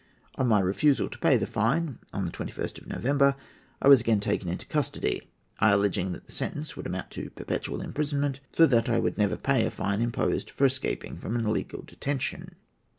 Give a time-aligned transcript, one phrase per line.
[0.33, 3.35] "On my refusal to pay the fine, on the 21st of November,
[3.83, 7.81] I was again taken into custody, I alleging that the sentence would amount to perpetual
[7.81, 11.83] imprisonment, for that I would never pay a fine imposed for escaping from an illegal
[11.83, 12.55] detention.